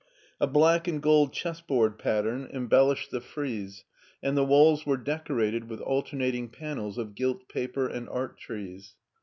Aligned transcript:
A 0.39 0.47
black 0.47 0.87
and 0.87 0.99
gold 0.99 1.31
chessboard 1.31 1.99
pattern 1.99 2.45
embel 2.47 2.47
2Sa 2.47 2.49
MARTIN 2.49 2.67
SCHtJLER 2.67 2.91
lished 2.95 3.09
the 3.11 3.21
frieze, 3.21 3.83
and 4.23 4.35
tfie 4.35 4.47
walls 4.47 4.83
were 4.83 4.97
decorated 4.97 5.69
with' 5.69 5.81
alternating 5.81 6.49
panels 6.49 6.97
of 6.97 7.13
gilt 7.13 7.47
paper 7.47 7.87
and 7.87 8.09
art 8.09 8.39
trees. 8.39 8.95